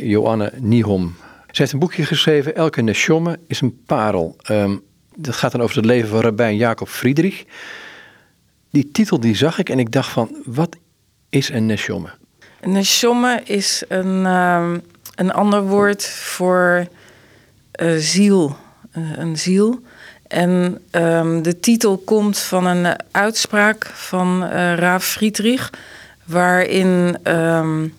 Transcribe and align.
Joanne 0.00 0.52
Nihom. 0.56 1.14
Ze 1.50 1.60
heeft 1.60 1.72
een 1.72 1.78
boekje 1.78 2.04
geschreven, 2.04 2.54
Elke 2.54 2.82
Neshomme 2.82 3.38
is 3.46 3.60
een 3.60 3.82
parel. 3.86 4.36
Ehm, 4.42 4.76
dat 5.16 5.34
gaat 5.34 5.52
dan 5.52 5.60
over 5.60 5.76
het 5.76 5.84
leven 5.84 6.08
van 6.08 6.20
rabbijn 6.20 6.56
Jacob 6.56 6.88
Friedrich. 6.88 7.44
Die 8.70 8.90
titel 8.90 9.20
die 9.20 9.36
zag 9.36 9.58
ik 9.58 9.68
en 9.68 9.78
ik 9.78 9.92
dacht 9.92 10.10
van, 10.10 10.36
wat 10.44 10.76
is 11.28 11.48
een 11.48 11.66
Neshomme? 11.66 12.08
Een 12.60 12.72
Neshomme 12.72 13.40
is 13.44 13.84
een, 13.88 14.26
ehm, 14.26 14.78
een 15.14 15.32
ander 15.32 15.62
woord 15.62 16.06
voor 16.06 16.86
uh, 17.82 17.96
ziel. 17.96 18.56
Een 18.92 19.36
ziel. 19.36 19.80
En 20.28 20.80
um, 20.90 21.42
de 21.42 21.60
titel 21.60 21.98
komt 21.98 22.38
van 22.38 22.66
een 22.66 22.96
uitspraak 23.10 23.86
van 23.86 24.42
uh, 24.42 24.74
Raaf 24.74 25.04
Friedrich, 25.04 25.70
waarin 26.24 27.16
um, 27.22 27.94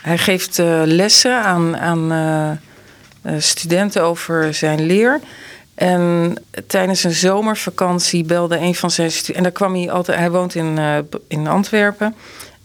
hij 0.00 0.18
geeft 0.18 0.58
uh, 0.58 0.82
lessen 0.84 1.42
aan, 1.42 1.76
aan 1.76 2.12
uh, 2.12 3.32
studenten 3.38 4.02
over 4.02 4.54
zijn 4.54 4.86
leer. 4.86 5.20
En 5.74 6.34
tijdens 6.66 7.04
een 7.04 7.12
zomervakantie 7.12 8.24
belde 8.24 8.58
een 8.58 8.74
van 8.74 8.90
zijn 8.90 9.10
studenten. 9.10 9.34
En 9.36 9.42
daar 9.42 9.52
kwam 9.52 9.74
hij 9.74 9.90
altijd. 9.90 10.18
Hij 10.18 10.30
woont 10.30 10.54
in, 10.54 10.78
in 11.28 11.46
Antwerpen. 11.46 12.14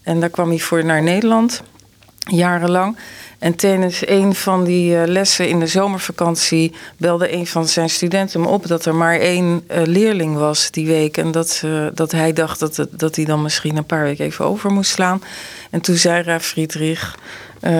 En 0.02 0.20
daar 0.20 0.28
kwam 0.30 0.48
hij 0.48 0.58
voor 0.58 0.84
naar 0.84 1.02
Nederland, 1.02 1.62
jarenlang. 2.24 2.96
En 3.38 3.54
tijdens 3.54 4.08
een 4.08 4.34
van 4.34 4.64
die 4.64 4.94
uh, 4.94 5.02
lessen 5.06 5.48
in 5.48 5.58
de 5.58 5.66
zomervakantie 5.66 6.72
belde 6.96 7.32
een 7.32 7.46
van 7.46 7.68
zijn 7.68 7.90
studenten 7.90 8.40
me 8.40 8.46
op 8.46 8.66
dat 8.66 8.84
er 8.84 8.94
maar 8.94 9.18
één 9.18 9.64
uh, 9.70 9.82
leerling 9.82 10.36
was 10.36 10.70
die 10.70 10.86
week. 10.86 11.16
En 11.16 11.30
dat, 11.30 11.62
uh, 11.64 11.86
dat 11.94 12.12
hij 12.12 12.32
dacht 12.32 12.60
dat, 12.60 12.76
het, 12.76 12.98
dat 12.98 13.16
hij 13.16 13.24
dan 13.24 13.42
misschien 13.42 13.76
een 13.76 13.84
paar 13.84 14.02
weken 14.02 14.24
even 14.24 14.44
over 14.44 14.70
moest 14.70 14.90
slaan. 14.90 15.22
En 15.70 15.80
toen 15.80 15.96
zei 15.96 16.22
Raaf 16.22 16.44
Friedrich: 16.44 17.18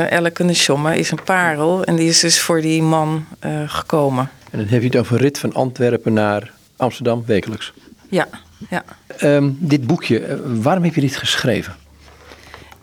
Elke 0.09 0.45
Neshomme 0.45 0.99
is 0.99 1.11
een 1.11 1.25
parel. 1.25 1.85
En 1.85 1.97
die 1.97 2.09
is 2.09 2.21
dus 2.21 2.41
voor 2.41 2.61
die 2.61 2.83
man 2.83 3.27
gekomen. 3.67 4.31
En 4.51 4.59
dan 4.59 4.69
heb 4.69 4.81
je 4.81 4.87
het 4.87 4.97
over 4.97 5.19
rit 5.19 5.39
van 5.39 5.53
Antwerpen 5.53 6.13
naar 6.13 6.53
Amsterdam 6.77 7.23
wekelijks. 7.27 7.73
Ja, 8.09 8.29
ja. 8.71 8.85
Um, 9.23 9.57
dit 9.61 9.87
boekje, 9.87 10.41
waarom 10.63 10.85
heb 10.85 10.95
je 10.95 11.01
dit 11.01 11.17
geschreven? 11.17 11.75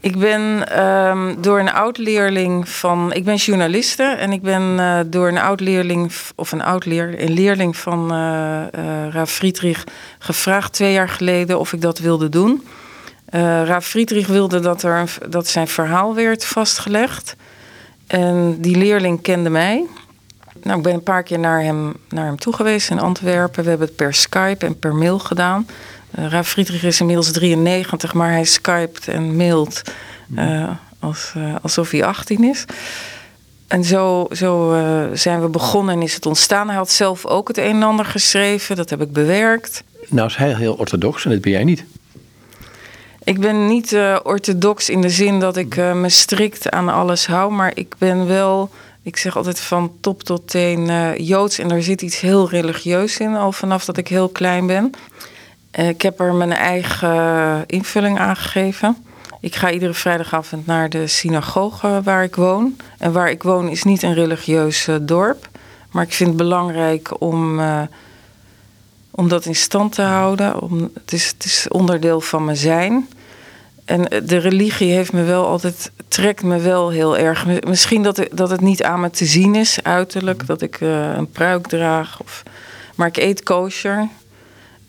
Ik 0.02 0.18
ben 0.18 0.80
um, 0.86 1.42
door 1.42 1.60
een 1.60 1.72
oud-leerling 1.72 2.70
van. 2.70 3.14
Ik 3.14 3.24
ben 3.24 3.36
journaliste 3.36 4.04
en 4.04 4.32
ik 4.32 4.42
ben 4.42 4.62
uh, 4.62 5.00
door 5.06 5.28
een 5.28 5.38
oud-leerling 5.38 6.12
of 6.36 6.52
een 6.52 6.62
oud-leer, 6.62 7.22
een 7.22 7.34
leerling 7.34 7.78
van 7.78 8.04
uh, 8.14 8.64
Raaf 9.10 9.32
Friedrich 9.32 9.84
gevraagd 10.20 10.74
twee 10.74 10.94
jaar 10.94 11.10
geleden 11.10 11.60
of 11.60 11.74
ik 11.74 11.82
dat 11.82 12.00
wilde 12.00 12.30
doen. 12.30 12.68
Raaf 13.64 13.86
Friedrich 13.86 14.28
wilde 14.28 14.60
dat, 14.60 14.84
er, 14.84 15.18
dat 15.30 15.48
zijn 15.48 15.68
verhaal 15.68 16.16
werd 16.16 16.46
vastgelegd. 16.46 17.36
En 18.08 18.58
die 18.62 18.78
leerling 18.78 19.22
kende 19.22 19.50
mij. 19.50 19.86
Nou, 20.64 20.78
ik 20.78 20.84
ben 20.84 20.94
een 20.94 21.04
paar 21.04 21.24
keer 21.24 21.40
naar 21.40 21.62
hem, 21.62 21.94
naar 22.10 22.26
hem 22.26 22.38
toe 22.38 22.54
geweest 22.54 22.90
in 22.90 23.00
Antwerpen. 23.00 23.64
We 23.64 23.70
hebben 23.70 23.88
het 23.88 23.96
per 23.96 24.14
Skype 24.14 24.66
en 24.66 24.80
per 24.80 24.96
mail 24.96 25.20
gedaan. 25.20 25.68
Uh, 26.20 26.28
Raaf 26.28 26.48
Friedrich 26.48 26.84
is 26.84 27.00
inmiddels 27.00 27.32
93, 27.32 28.14
maar 28.14 28.32
hij 28.32 28.44
skypt 28.44 29.08
en 29.08 29.36
mailt 29.36 29.82
uh, 30.36 30.70
als, 31.00 31.34
uh, 31.38 31.56
alsof 31.62 31.92
hij 31.92 32.04
18 32.04 32.44
is. 32.44 32.66
En 33.68 33.84
zo, 33.84 34.28
zo 34.32 34.76
zijn 35.14 35.42
we 35.42 35.48
begonnen 35.48 35.96
en 35.96 36.02
is 36.02 36.14
het 36.14 36.26
ontstaan. 36.26 36.68
Hij 36.68 36.76
had 36.76 36.92
zelf 36.92 37.26
ook 37.26 37.48
het 37.48 37.58
een 37.58 37.76
en 37.76 37.84
ander 37.84 38.06
geschreven, 38.06 38.76
dat 38.76 38.90
heb 38.90 39.02
ik 39.02 39.12
bewerkt. 39.12 39.84
Nou 40.08 40.28
is 40.28 40.36
hij 40.36 40.56
heel 40.56 40.74
orthodox 40.74 41.26
en 41.26 41.32
dat 41.32 41.42
ben 41.42 41.52
jij 41.52 41.64
niet. 41.64 41.84
Ik 43.24 43.40
ben 43.40 43.68
niet 43.68 43.98
orthodox 44.24 44.90
in 44.90 45.02
de 45.02 45.10
zin 45.10 45.40
dat 45.40 45.58
ik 45.58 45.76
me 45.76 46.10
strikt 46.10 46.70
aan 46.70 46.90
alles 46.90 47.28
hou, 47.28 47.52
maar 47.52 47.72
ik 47.74 47.96
ben 47.98 48.28
wel 48.28 48.70
ik 49.04 49.18
zeg 49.18 49.38
altijd 49.38 49.60
van 49.60 49.92
top 50.02 50.24
tot 50.24 50.48
teen 50.50 50.90
uh, 50.90 51.18
joods. 51.18 51.60
En 51.60 51.72
er 51.72 51.84
zit 51.84 52.02
iets 52.02 52.20
heel 52.20 52.50
religieus 52.50 53.18
in, 53.18 53.36
al 53.36 53.52
vanaf 53.52 53.86
dat 53.86 53.98
ik 53.98 54.08
heel 54.08 54.30
klein 54.30 54.68
ben. 54.68 54.92
Uh, 55.80 55.90
ik 55.90 56.02
heb 56.02 56.20
er 56.20 56.34
mijn 56.34 56.52
eigen 56.52 57.64
invulling 57.66 58.20
aan 58.20 58.36
gegeven. 58.36 58.98
Ik 59.40 59.56
ga 59.56 59.72
iedere 59.72 59.94
vrijdagavond 59.94 60.66
naar 60.66 60.90
de 60.90 61.08
synagoge 61.08 62.02
waar 62.04 62.24
ik 62.24 62.36
woon. 62.36 62.76
En 62.98 63.12
waar 63.12 63.30
ik 63.30 63.44
woon 63.44 63.70
is 63.70 63.84
niet 63.84 64.04
een 64.04 64.14
religieus 64.14 64.88
uh, 64.88 64.96
dorp. 65.02 65.50
Maar 65.92 66.04
ik 66.04 66.14
vind 66.14 66.30
het 66.30 66.38
belangrijk 66.38 67.22
om, 67.22 67.62
om 69.12 69.28
dat 69.28 69.46
in 69.46 69.56
stand 69.56 69.94
te 69.94 70.02
houden. 70.02 70.62
Om, 70.62 70.90
het, 70.94 71.14
is, 71.14 71.28
het 71.28 71.46
is 71.46 71.68
onderdeel 71.68 72.22
van 72.22 72.46
mijn 72.46 72.58
zijn. 72.58 73.08
En 73.92 74.26
de 74.26 74.38
religie 74.38 74.92
heeft 74.92 75.14
me 75.14 75.24
wel 75.24 75.46
altijd, 75.46 75.92
trekt 76.08 76.44
me 76.44 76.60
wel 76.60 76.90
heel 76.90 77.18
erg. 77.18 77.46
Misschien 77.68 78.04
dat, 78.04 78.18
het, 78.18 78.30
dat 78.32 78.50
het 78.50 78.62
niet 78.62 78.84
aan 78.84 79.00
me 79.00 79.10
te 79.10 79.26
zien 79.26 79.56
is, 79.56 79.84
uiterlijk, 79.84 80.46
dat 80.46 80.62
ik 80.62 80.80
uh, 80.80 81.14
een 81.16 81.30
pruik 81.30 81.68
draag. 81.68 82.20
Of, 82.22 82.44
maar 82.96 83.08
ik 83.08 83.18
eet 83.18 83.44
kosher. 83.44 84.08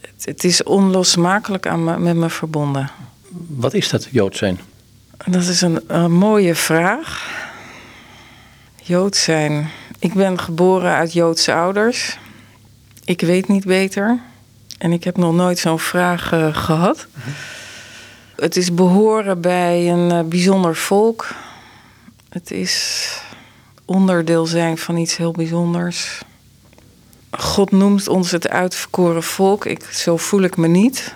Het, 0.01 0.25
het 0.25 0.45
is 0.45 0.63
onlosmakelijk 0.63 1.67
aan 1.67 1.85
me, 1.85 1.99
met 1.99 2.17
me 2.17 2.31
verbonden. 2.31 2.91
Wat 3.49 3.75
is 3.75 3.89
dat, 3.89 4.09
Jood 4.11 4.37
zijn? 4.37 4.61
Dat 5.27 5.43
is 5.43 5.61
een, 5.61 5.81
een 5.87 6.13
mooie 6.13 6.55
vraag. 6.55 7.31
Jood 8.83 9.17
zijn. 9.17 9.71
Ik 9.99 10.15
ben 10.15 10.41
geboren 10.41 10.93
uit 10.93 11.13
Joodse 11.13 11.55
ouders. 11.55 12.19
Ik 13.05 13.21
weet 13.21 13.49
niet 13.49 13.65
beter. 13.65 14.21
En 14.79 14.93
ik 14.93 15.05
heb 15.05 15.17
nog 15.17 15.35
nooit 15.35 15.59
zo'n 15.59 15.79
vraag 15.79 16.33
uh, 16.33 16.57
gehad. 16.57 17.07
Het 18.43 18.57
is 18.57 18.75
behoren 18.75 19.41
bij 19.41 19.91
een 19.91 20.11
uh, 20.11 20.21
bijzonder 20.23 20.77
volk. 20.77 21.29
Het 22.29 22.51
is 22.51 23.07
onderdeel 23.85 24.47
zijn 24.47 24.79
van 24.79 24.97
iets 24.97 25.17
heel 25.17 25.33
bijzonders. 25.33 26.23
God 27.31 27.71
noemt 27.71 28.09
ons 28.09 28.31
het 28.31 28.49
uitverkoren 28.49 29.23
volk. 29.23 29.65
Ik, 29.65 29.85
zo 29.85 30.17
voel 30.17 30.43
ik 30.43 30.57
me 30.57 30.69
niet. 30.69 31.15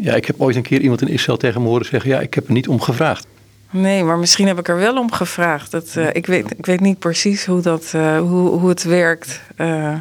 Ja, 0.00 0.14
ik 0.14 0.24
heb 0.24 0.40
ooit 0.40 0.56
een 0.56 0.62
keer 0.62 0.80
iemand 0.80 1.00
in 1.00 1.08
Israël 1.08 1.38
tegen 1.38 1.62
me 1.62 1.68
horen 1.68 1.86
zeggen: 1.86 2.10
Ja, 2.10 2.20
ik 2.20 2.34
heb 2.34 2.46
er 2.46 2.52
niet 2.52 2.68
om 2.68 2.80
gevraagd. 2.80 3.26
Nee, 3.70 4.04
maar 4.04 4.18
misschien 4.18 4.46
heb 4.46 4.58
ik 4.58 4.68
er 4.68 4.76
wel 4.76 4.98
om 4.98 5.12
gevraagd. 5.12 5.70
Dat, 5.70 5.94
uh, 5.96 6.08
ik, 6.12 6.26
weet, 6.26 6.50
ik 6.58 6.66
weet 6.66 6.80
niet 6.80 6.98
precies 6.98 7.44
hoe, 7.44 7.60
dat, 7.60 7.92
uh, 7.94 8.18
hoe, 8.18 8.48
hoe 8.48 8.68
het 8.68 8.82
werkt. 8.82 9.40
Uh, 9.56 9.96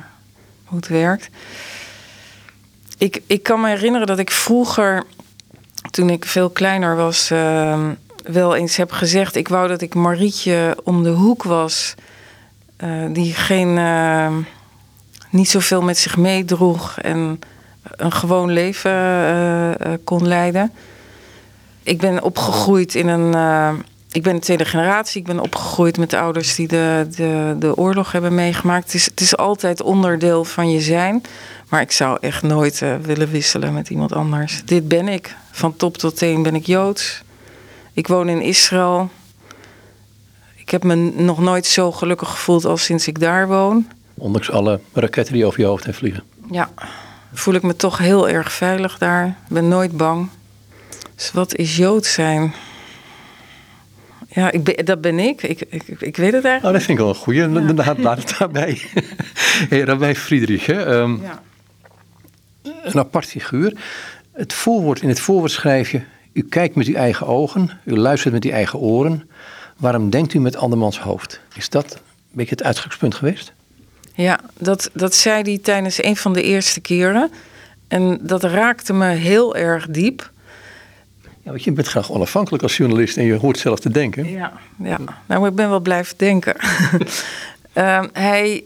hoe 0.63 0.77
het 0.77 0.87
werkt. 0.87 1.29
Ik, 2.97 3.21
ik 3.27 3.43
kan 3.43 3.61
me 3.61 3.67
herinneren 3.67 4.07
dat 4.07 4.19
ik 4.19 4.31
vroeger 4.31 5.03
toen 5.93 6.09
ik 6.09 6.25
veel 6.25 6.49
kleiner 6.49 6.95
was, 6.95 7.31
uh, 7.31 7.87
wel 8.23 8.55
eens 8.55 8.75
heb 8.75 8.91
gezegd: 8.91 9.35
ik 9.35 9.47
wou 9.47 9.67
dat 9.67 9.81
ik 9.81 9.93
Marietje 9.95 10.77
om 10.83 11.03
de 11.03 11.09
hoek 11.09 11.43
was, 11.43 11.95
uh, 12.83 13.13
die 13.13 13.33
geen, 13.33 13.77
uh, 13.77 14.35
niet 15.29 15.49
zoveel 15.49 15.81
met 15.81 15.97
zich 15.97 16.17
meedroeg 16.17 16.97
en 16.99 17.39
een 17.83 18.11
gewoon 18.11 18.51
leven 18.51 19.77
kon 20.03 20.27
leiden. 20.27 20.71
Ik 21.83 21.99
ben 21.99 22.23
opgegroeid 22.23 22.95
in 22.95 23.07
een. 23.07 23.33
Ik 24.13 24.23
ben 24.23 24.35
de 24.35 24.41
tweede 24.41 24.65
generatie. 24.65 25.21
Ik 25.21 25.27
ben 25.27 25.39
opgegroeid 25.39 25.97
met 25.97 26.13
ouders 26.13 26.55
die 26.55 26.67
de, 26.67 27.07
de, 27.15 27.55
de 27.59 27.77
oorlog 27.77 28.11
hebben 28.11 28.35
meegemaakt. 28.35 28.85
Het 28.85 28.93
is, 28.93 29.05
het 29.05 29.21
is 29.21 29.37
altijd 29.37 29.81
onderdeel 29.81 30.43
van 30.43 30.71
je 30.71 30.81
zijn. 30.81 31.21
Maar 31.69 31.81
ik 31.81 31.91
zou 31.91 32.17
echt 32.21 32.43
nooit 32.43 32.81
uh, 32.81 32.95
willen 33.01 33.31
wisselen 33.31 33.73
met 33.73 33.89
iemand 33.89 34.13
anders. 34.13 34.61
Dit 34.65 34.87
ben 34.87 35.07
ik. 35.07 35.35
Van 35.51 35.75
top 35.75 35.97
tot 35.97 36.17
teen 36.17 36.43
ben 36.43 36.55
ik 36.55 36.65
Joods. 36.65 37.23
Ik 37.93 38.07
woon 38.07 38.29
in 38.29 38.41
Israël. 38.41 39.09
Ik 40.55 40.69
heb 40.69 40.83
me 40.83 40.95
nog 41.15 41.39
nooit 41.39 41.65
zo 41.65 41.91
gelukkig 41.91 42.29
gevoeld 42.29 42.65
als 42.65 42.83
sinds 42.83 43.07
ik 43.07 43.19
daar 43.19 43.47
woon. 43.47 43.87
Ondanks 44.13 44.51
alle 44.51 44.79
raketten 44.93 45.33
die 45.33 45.45
over 45.45 45.59
je 45.59 45.65
hoofd 45.65 45.83
heen 45.83 45.93
vliegen. 45.93 46.23
Ja, 46.51 46.69
voel 47.33 47.53
ik 47.53 47.63
me 47.63 47.75
toch 47.75 47.97
heel 47.97 48.29
erg 48.29 48.51
veilig 48.51 48.97
daar. 48.97 49.27
Ik 49.27 49.53
ben 49.53 49.67
nooit 49.67 49.97
bang. 49.97 50.29
Dus 51.15 51.31
wat 51.31 51.55
is 51.55 51.77
Jood 51.77 52.05
zijn? 52.05 52.53
Ja, 54.33 54.51
ik 54.51 54.63
ben, 54.63 54.85
dat 54.85 55.01
ben 55.01 55.19
ik. 55.19 55.43
Ik, 55.43 55.61
ik. 55.69 55.83
ik 55.87 56.17
weet 56.17 56.33
het 56.33 56.45
eigenlijk. 56.45 56.63
Oh, 56.63 56.71
dat 56.71 56.81
vind 56.83 56.89
ik 56.89 56.97
wel 56.97 57.09
een 57.09 57.15
goeie. 57.15 57.41
Ja. 57.41 57.73
Laat, 57.73 57.97
laat 57.97 58.17
het 58.17 58.35
daarbij. 58.39 58.81
hey, 59.69 59.79
Rabbi 59.79 60.15
Friedrich, 60.15 60.65
hè? 60.65 60.95
Um, 60.95 61.21
ja. 61.21 61.41
een 62.83 62.99
apart 62.99 63.25
figuur. 63.25 63.73
Het 64.31 64.53
voorwoord, 64.53 65.01
in 65.01 65.09
het 65.09 65.19
voorwoord 65.19 65.51
schrijf 65.51 65.91
je... 65.91 66.01
U 66.33 66.43
kijkt 66.43 66.75
met 66.75 66.87
uw 66.87 66.95
eigen 66.95 67.27
ogen, 67.27 67.69
u 67.85 67.97
luistert 67.97 68.33
met 68.33 68.43
uw 68.43 68.51
eigen 68.51 68.79
oren. 68.79 69.29
Waarom 69.77 70.09
denkt 70.09 70.33
u 70.33 70.39
met 70.39 70.55
andermans 70.55 70.99
hoofd? 70.99 71.39
Is 71.55 71.69
dat 71.69 71.93
een 71.93 71.99
beetje 72.31 72.55
het 72.55 72.63
uitgangspunt 72.63 73.15
geweest? 73.15 73.53
Ja, 74.15 74.39
dat, 74.57 74.89
dat 74.93 75.15
zei 75.15 75.41
hij 75.41 75.57
tijdens 75.57 76.03
een 76.03 76.15
van 76.15 76.33
de 76.33 76.43
eerste 76.43 76.79
keren. 76.79 77.31
En 77.87 78.19
dat 78.21 78.43
raakte 78.43 78.93
me 78.93 79.05
heel 79.05 79.55
erg 79.55 79.87
diep. 79.87 80.31
Ja, 81.43 81.51
want 81.51 81.63
je 81.63 81.71
bent 81.71 81.87
graag 81.87 82.11
onafhankelijk 82.11 82.63
als 82.63 82.77
journalist 82.77 83.17
en 83.17 83.23
je 83.23 83.33
hoort 83.33 83.59
zelf 83.59 83.79
te 83.79 83.89
denken. 83.89 84.29
Ja, 84.29 84.53
ja. 84.77 84.99
nou, 85.25 85.47
ik 85.47 85.55
ben 85.55 85.69
wel 85.69 85.79
blijven 85.79 86.17
denken. 86.17 86.55
uh, 87.73 88.03
hij, 88.13 88.63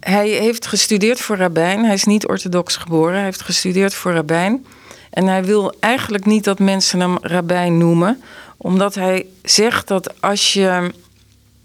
hij 0.00 0.28
heeft 0.28 0.66
gestudeerd 0.66 1.20
voor 1.20 1.36
rabbijn. 1.36 1.84
Hij 1.84 1.94
is 1.94 2.04
niet 2.04 2.26
orthodox 2.26 2.76
geboren. 2.76 3.14
Hij 3.14 3.24
heeft 3.24 3.40
gestudeerd 3.40 3.94
voor 3.94 4.12
rabbijn. 4.12 4.66
En 5.10 5.26
hij 5.26 5.44
wil 5.44 5.74
eigenlijk 5.80 6.24
niet 6.24 6.44
dat 6.44 6.58
mensen 6.58 7.00
hem 7.00 7.18
rabbijn 7.20 7.78
noemen. 7.78 8.22
Omdat 8.56 8.94
hij 8.94 9.26
zegt 9.42 9.88
dat 9.88 10.20
als 10.20 10.52
je 10.52 10.92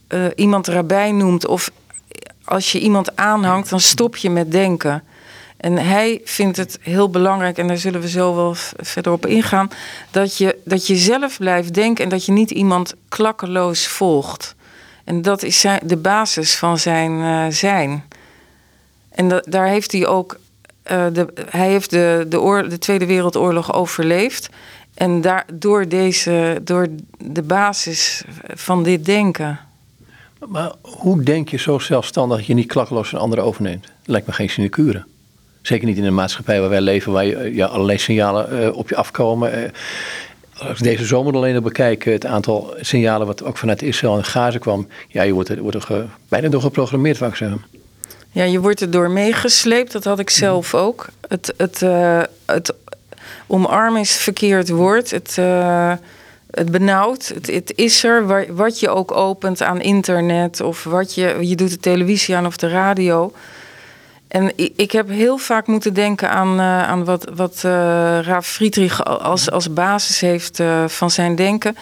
uh, 0.09 0.25
iemand 0.35 0.67
rabbijn 0.67 1.17
noemt 1.17 1.47
of 1.47 1.71
als 2.43 2.71
je 2.71 2.79
iemand 2.79 3.15
aanhangt, 3.15 3.69
dan 3.69 3.79
stop 3.79 4.15
je 4.15 4.29
met 4.29 4.51
denken. 4.51 5.03
En 5.57 5.77
hij 5.77 6.21
vindt 6.23 6.57
het 6.57 6.77
heel 6.81 7.09
belangrijk, 7.09 7.57
en 7.57 7.67
daar 7.67 7.77
zullen 7.77 8.01
we 8.01 8.09
zo 8.09 8.35
wel 8.35 8.53
verder 8.77 9.11
op 9.11 9.25
ingaan, 9.25 9.69
dat 10.11 10.37
je, 10.37 10.57
dat 10.63 10.87
je 10.87 10.95
zelf 10.95 11.37
blijft 11.37 11.73
denken 11.73 12.03
en 12.03 12.09
dat 12.09 12.25
je 12.25 12.31
niet 12.31 12.51
iemand 12.51 12.93
klakkeloos 13.09 13.87
volgt. 13.87 14.55
En 15.03 15.21
dat 15.21 15.43
is 15.43 15.65
de 15.83 15.97
basis 15.97 16.55
van 16.55 16.77
zijn 16.77 17.11
uh, 17.11 17.45
zijn. 17.49 18.03
En 19.09 19.43
daar 19.43 19.67
heeft 19.67 19.91
hij 19.91 20.07
ook. 20.07 20.39
Uh, 20.91 21.05
de, 21.13 21.33
hij 21.49 21.69
heeft 21.69 21.89
de, 21.89 22.25
de, 22.29 22.65
de 22.69 22.77
Tweede 22.77 23.05
Wereldoorlog 23.05 23.73
overleefd. 23.73 24.49
En 24.93 25.21
daar, 25.21 25.45
door, 25.53 25.87
deze, 25.87 26.61
door 26.63 26.87
de 27.17 27.41
basis 27.41 28.23
van 28.47 28.83
dit 28.83 29.05
denken. 29.05 29.59
Maar 30.47 30.71
hoe 30.81 31.23
denk 31.23 31.49
je 31.49 31.57
zo 31.57 31.79
zelfstandig 31.79 32.37
dat 32.37 32.45
je 32.45 32.53
niet 32.53 32.67
klakkeloos 32.67 33.11
een 33.11 33.19
andere 33.19 33.41
overneemt? 33.41 33.91
Lijkt 34.05 34.27
me 34.27 34.33
geen 34.33 34.49
sinecure. 34.49 35.05
Zeker 35.65 35.87
niet 35.87 35.97
in 35.97 36.03
een 36.03 36.13
maatschappij 36.13 36.59
waar 36.59 36.69
wij 36.69 36.81
leven, 36.81 37.11
waar 37.11 37.25
je, 37.25 37.55
ja, 37.55 37.65
allerlei 37.65 37.97
signalen 37.97 38.61
uh, 38.61 38.77
op 38.77 38.89
je 38.89 38.95
afkomen. 38.95 39.59
Uh, 39.59 39.69
als 40.57 40.77
ik 40.77 40.83
deze 40.83 41.05
zomer 41.05 41.33
alleen 41.33 41.55
al 41.55 41.61
bekijk, 41.61 42.03
het 42.03 42.25
aantal 42.25 42.73
signalen 42.79 43.27
wat 43.27 43.43
ook 43.43 43.57
vanuit 43.57 43.81
Israël 43.81 44.17
en 44.17 44.23
Gaza 44.23 44.57
kwam. 44.57 44.87
Ja, 45.07 45.23
je 45.23 45.33
wordt 45.33 45.49
er, 45.49 45.61
wordt 45.61 45.75
er 45.75 45.81
ge, 45.81 46.05
bijna 46.27 46.49
door 46.49 46.61
geprogrammeerd, 46.61 47.21
ik 47.21 47.35
zeggen. 47.35 47.63
Ja, 48.31 48.43
je 48.43 48.59
wordt 48.59 48.81
er 48.81 48.91
door 48.91 49.11
meegesleept. 49.11 49.91
Dat 49.91 50.03
had 50.03 50.19
ik 50.19 50.29
zelf 50.29 50.73
ook. 50.73 51.07
Het, 51.27 51.53
het, 51.57 51.81
uh, 51.81 52.21
het 52.45 52.73
omarmen 53.47 54.01
is 54.01 54.15
verkeerd 54.15 54.69
woord. 54.69 55.11
Het, 55.11 55.35
uh, 55.39 55.93
het 56.51 56.71
benauwt. 56.71 57.27
Het, 57.27 57.47
het, 57.47 57.73
is 57.75 58.03
er. 58.03 58.55
Wat 58.55 58.79
je 58.79 58.89
ook 58.89 59.11
opent 59.11 59.61
aan 59.61 59.81
internet 59.81 60.61
of 60.61 60.83
wat 60.83 61.15
je, 61.15 61.37
je 61.41 61.55
doet 61.55 61.69
de 61.69 61.79
televisie 61.79 62.35
aan 62.35 62.45
of 62.45 62.57
de 62.57 62.69
radio. 62.69 63.33
En 64.35 64.51
ik 64.75 64.91
heb 64.91 65.09
heel 65.09 65.37
vaak 65.37 65.67
moeten 65.67 65.93
denken 65.93 66.29
aan, 66.29 66.59
uh, 66.59 66.83
aan 66.83 67.05
wat, 67.05 67.31
wat 67.35 67.61
uh, 67.65 67.71
Raaf 68.21 68.47
Friedrich 68.47 69.05
als, 69.05 69.51
als 69.51 69.73
basis 69.73 70.19
heeft 70.19 70.59
uh, 70.59 70.87
van 70.87 71.11
zijn 71.11 71.35
denken. 71.35 71.77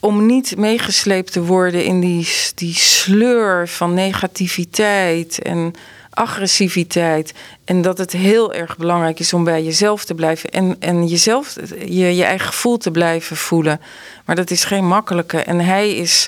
Om 0.00 0.26
niet 0.26 0.56
meegesleept 0.56 1.32
te 1.32 1.42
worden 1.42 1.84
in 1.84 2.00
die, 2.00 2.28
die 2.54 2.74
sleur 2.74 3.68
van 3.68 3.94
negativiteit 3.94 5.42
en 5.42 5.74
agressiviteit. 6.10 7.32
En 7.64 7.82
dat 7.82 7.98
het 7.98 8.12
heel 8.12 8.52
erg 8.52 8.76
belangrijk 8.76 9.18
is 9.18 9.32
om 9.32 9.44
bij 9.44 9.62
jezelf 9.62 10.04
te 10.04 10.14
blijven 10.14 10.50
en, 10.50 10.76
en 10.78 11.06
jezelf, 11.06 11.56
je, 11.86 12.16
je 12.16 12.24
eigen 12.24 12.46
gevoel 12.46 12.76
te 12.76 12.90
blijven 12.90 13.36
voelen. 13.36 13.80
Maar 14.24 14.36
dat 14.36 14.50
is 14.50 14.64
geen 14.64 14.86
makkelijke. 14.86 15.38
En 15.38 15.60
hij 15.60 15.96
is. 15.96 16.26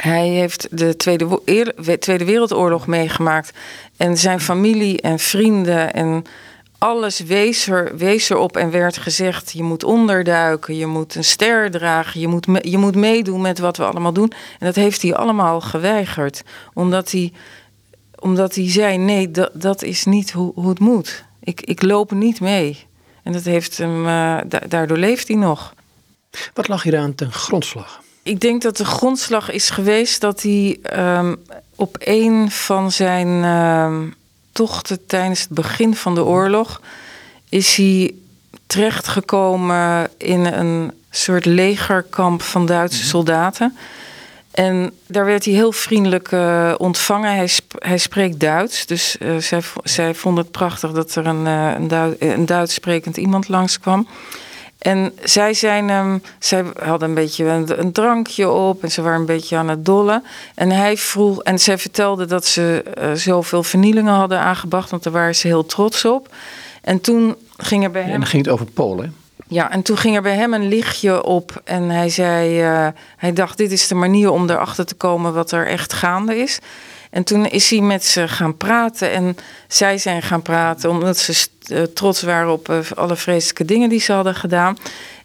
Hij 0.00 0.28
heeft 0.28 0.78
de 0.78 0.96
Tweede, 0.96 2.24
Wereldoorlog 2.24 2.86
meegemaakt. 2.86 3.52
En 3.96 4.18
zijn 4.18 4.40
familie 4.40 5.00
en 5.00 5.18
vrienden 5.18 5.92
en 5.92 6.24
alles 6.78 7.20
wees, 7.20 7.66
er, 7.66 7.96
wees 7.96 8.30
erop 8.30 8.56
en 8.56 8.70
werd 8.70 8.96
gezegd: 8.96 9.52
je 9.52 9.62
moet 9.62 9.84
onderduiken, 9.84 10.76
je 10.76 10.86
moet 10.86 11.14
een 11.14 11.24
ster 11.24 11.70
dragen, 11.70 12.20
je 12.20 12.28
moet, 12.28 12.46
je 12.60 12.78
moet 12.78 12.94
meedoen 12.94 13.40
met 13.40 13.58
wat 13.58 13.76
we 13.76 13.84
allemaal 13.84 14.12
doen. 14.12 14.32
En 14.58 14.66
dat 14.66 14.74
heeft 14.74 15.02
hij 15.02 15.14
allemaal 15.14 15.60
geweigerd, 15.60 16.42
omdat 16.74 17.10
hij 17.10 17.32
omdat 18.18 18.54
hij 18.54 18.70
zei: 18.70 18.96
nee, 18.96 19.30
dat, 19.30 19.50
dat 19.54 19.82
is 19.82 20.04
niet 20.04 20.30
hoe, 20.30 20.52
hoe 20.54 20.68
het 20.68 20.78
moet. 20.78 21.24
Ik, 21.40 21.60
ik 21.60 21.82
loop 21.82 22.10
niet 22.10 22.40
mee. 22.40 22.86
En 23.22 23.32
dat 23.32 23.44
heeft 23.44 23.78
hem, 23.78 24.06
uh, 24.06 24.38
daardoor 24.68 24.98
leeft 24.98 25.28
hij 25.28 25.36
nog. 25.36 25.74
Wat 26.54 26.68
lag 26.68 26.82
hier 26.82 26.98
aan 26.98 27.14
ten 27.14 27.32
grondslag? 27.32 28.02
Ik 28.22 28.40
denk 28.40 28.62
dat 28.62 28.76
de 28.76 28.84
grondslag 28.84 29.50
is 29.50 29.70
geweest 29.70 30.20
dat 30.20 30.42
hij 30.42 30.78
um, 30.96 31.42
op 31.74 31.96
een 31.98 32.50
van 32.50 32.92
zijn 32.92 33.28
uh, 33.28 34.12
tochten 34.52 35.06
tijdens 35.06 35.40
het 35.40 35.48
begin 35.48 35.94
van 35.94 36.14
de 36.14 36.24
oorlog 36.24 36.80
is 37.48 37.76
hij 37.76 38.14
terechtgekomen 38.66 40.10
in 40.16 40.44
een 40.44 40.92
soort 41.10 41.44
legerkamp 41.44 42.42
van 42.42 42.66
Duitse 42.66 42.98
mhm. 42.98 43.08
soldaten. 43.08 43.76
En 44.50 44.92
daar 45.06 45.24
werd 45.24 45.44
hij 45.44 45.54
heel 45.54 45.72
vriendelijk 45.72 46.30
uh, 46.32 46.74
ontvangen. 46.76 47.34
Hij, 47.34 47.46
sp 47.46 47.74
hij, 47.78 47.98
spreekt 47.98 48.40
Duits, 48.40 48.86
dus 48.86 49.16
uh, 49.18 49.36
zij, 49.36 49.62
zij 49.82 50.14
vond 50.14 50.38
het 50.38 50.50
prachtig 50.50 50.92
dat 50.92 51.14
er 51.14 51.26
een, 51.26 51.46
uh, 51.46 51.72
een, 51.76 51.88
du 51.88 52.16
een 52.18 52.46
Duits 52.46 52.74
sprekend 52.74 53.16
iemand 53.16 53.48
langskwam. 53.48 54.08
En 54.80 55.12
zij, 55.22 55.54
zijn, 55.54 55.90
um, 55.90 56.22
zij 56.38 56.64
hadden 56.82 57.08
een 57.08 57.14
beetje 57.14 57.44
een, 57.44 57.80
een, 57.80 57.92
drankje 57.92 58.50
op 58.50 58.82
en 58.82 58.90
ze 58.90 59.02
waren 59.02 59.20
een 59.20 59.26
beetje 59.26 59.56
aan 59.56 59.68
het 59.68 59.84
dollen. 59.84 60.24
En 60.54 60.70
hij 60.70 60.96
vroeg, 60.96 61.42
en 61.42 61.58
zij 61.58 61.78
vertelde 61.78 62.26
dat 62.26 62.46
ze 62.46 62.84
zoveel 63.14 63.62
vernielingen 63.62 64.14
hadden 64.14 64.38
aangebracht, 64.38 64.90
want 64.90 65.02
daar 65.02 65.12
waren 65.12 65.34
ze 65.34 65.46
heel 65.46 65.66
trots 65.66 66.04
op. 66.04 66.28
En 66.82 67.00
toen 67.00 67.36
ging 67.56 67.84
er 67.84 67.90
bij 67.90 68.02
hem. 68.02 68.12
En 68.12 68.20
dan 68.20 68.28
ging 68.28 68.44
het 68.44 68.52
over 68.52 68.66
Polen. 68.66 69.14
Ja, 69.50 69.70
en 69.70 69.82
toen 69.82 69.96
ging 69.96 70.16
er 70.16 70.22
bij 70.22 70.36
hem 70.36 70.54
een 70.54 70.68
lichtje 70.68 71.24
op 71.24 71.60
en 71.64 71.90
hij 71.90 72.08
zei, 72.08 72.62
uh, 72.62 72.88
hij 73.16 73.32
dacht 73.32 73.56
dit 73.56 73.72
is 73.72 73.88
de 73.88 73.94
manier 73.94 74.30
om 74.30 74.50
erachter 74.50 74.86
te 74.86 74.94
komen 74.94 75.34
wat 75.34 75.52
er 75.52 75.66
echt 75.66 75.92
gaande 75.92 76.36
is. 76.36 76.58
En 77.10 77.24
toen 77.24 77.46
is 77.46 77.70
hij 77.70 77.80
met 77.80 78.04
ze 78.04 78.28
gaan 78.28 78.56
praten 78.56 79.12
en 79.12 79.36
zij 79.68 79.98
zijn 79.98 80.22
gaan 80.22 80.42
praten 80.42 80.90
omdat 80.90 81.18
ze 81.18 81.46
uh, 81.68 81.82
trots 81.82 82.22
waren 82.22 82.52
op 82.52 82.68
uh, 82.68 82.78
alle 82.94 83.16
vreselijke 83.16 83.64
dingen 83.64 83.88
die 83.88 84.00
ze 84.00 84.12
hadden 84.12 84.34
gedaan. 84.34 84.76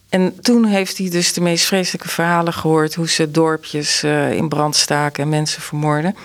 En 0.10 0.40
toen 0.42 0.66
heeft 0.66 0.98
hij 0.98 1.10
dus 1.10 1.34
de 1.34 1.42
meest 1.42 1.66
vreselijke 1.66 2.10
verhalen 2.10 2.54
gehoord 2.54 2.96
hoe 2.96 3.10
ze 3.10 3.32
dorpjes 3.32 4.04
in 4.32 4.50
brand 4.50 4.76
staken 4.76 5.24
en 5.24 5.30
mensen 5.30 5.62
vermoorden. 5.62 6.16